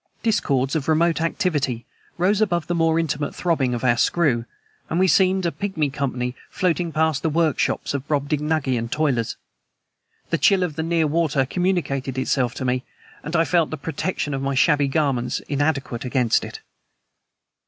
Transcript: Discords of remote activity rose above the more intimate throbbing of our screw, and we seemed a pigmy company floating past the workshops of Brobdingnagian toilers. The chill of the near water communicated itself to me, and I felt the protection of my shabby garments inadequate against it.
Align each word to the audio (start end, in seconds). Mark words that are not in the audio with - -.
Discords 0.23 0.75
of 0.75 0.87
remote 0.87 1.21
activity 1.21 1.85
rose 2.17 2.41
above 2.41 2.65
the 2.65 2.73
more 2.73 2.97
intimate 2.97 3.35
throbbing 3.35 3.75
of 3.75 3.83
our 3.83 3.97
screw, 3.97 4.45
and 4.89 4.99
we 4.99 5.07
seemed 5.07 5.45
a 5.45 5.51
pigmy 5.51 5.91
company 5.93 6.35
floating 6.49 6.91
past 6.91 7.21
the 7.21 7.29
workshops 7.29 7.93
of 7.93 8.07
Brobdingnagian 8.07 8.89
toilers. 8.89 9.35
The 10.31 10.39
chill 10.39 10.63
of 10.63 10.75
the 10.75 10.81
near 10.81 11.05
water 11.05 11.45
communicated 11.45 12.17
itself 12.17 12.55
to 12.55 12.65
me, 12.65 12.83
and 13.23 13.35
I 13.35 13.45
felt 13.45 13.69
the 13.69 13.77
protection 13.77 14.33
of 14.33 14.41
my 14.41 14.55
shabby 14.55 14.87
garments 14.87 15.39
inadequate 15.41 16.03
against 16.03 16.43
it. 16.43 16.61